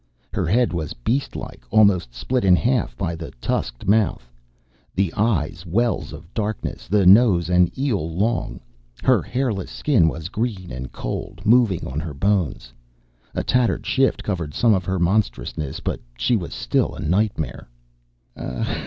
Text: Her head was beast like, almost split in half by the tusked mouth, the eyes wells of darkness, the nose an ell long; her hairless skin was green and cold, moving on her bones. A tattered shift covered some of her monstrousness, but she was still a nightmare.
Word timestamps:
Her 0.33 0.47
head 0.47 0.73
was 0.73 0.93
beast 0.95 1.35
like, 1.35 1.63
almost 1.69 2.11
split 2.11 2.43
in 2.43 2.55
half 2.55 2.97
by 2.97 3.13
the 3.15 3.29
tusked 3.39 3.87
mouth, 3.87 4.31
the 4.95 5.13
eyes 5.13 5.63
wells 5.63 6.11
of 6.11 6.33
darkness, 6.33 6.87
the 6.87 7.05
nose 7.05 7.49
an 7.51 7.69
ell 7.79 8.09
long; 8.09 8.59
her 9.03 9.21
hairless 9.21 9.69
skin 9.69 10.07
was 10.07 10.29
green 10.29 10.71
and 10.71 10.91
cold, 10.91 11.41
moving 11.45 11.85
on 11.85 11.99
her 11.99 12.15
bones. 12.15 12.73
A 13.35 13.43
tattered 13.43 13.85
shift 13.85 14.23
covered 14.23 14.55
some 14.55 14.73
of 14.73 14.85
her 14.85 14.97
monstrousness, 14.97 15.79
but 15.81 15.99
she 16.17 16.35
was 16.35 16.51
still 16.51 16.95
a 16.95 16.99
nightmare. 16.99 17.69